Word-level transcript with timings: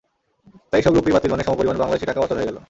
তাই 0.71 0.79
এসব 0.81 0.93
রুপি 0.93 1.11
বাতিল 1.13 1.31
মানে 1.31 1.43
সমপরিমাণ 1.43 1.77
বাংলাদেশি 1.77 2.05
টাকাও 2.07 2.23
অচল 2.25 2.37
হয়ে 2.37 2.49
গেল। 2.49 2.57